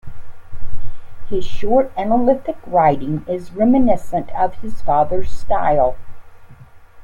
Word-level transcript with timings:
His 1.29 1.45
short, 1.45 1.91
analytic 1.95 2.57
writing 2.65 3.23
is 3.29 3.51
reminiscent 3.53 4.31
of 4.31 4.55
his 4.55 4.81
father's 4.81 5.29
style. 5.29 5.95